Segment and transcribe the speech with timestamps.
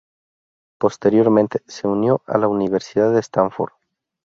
[0.79, 3.73] Posteriormente, se unió a la Universidad de Stanford.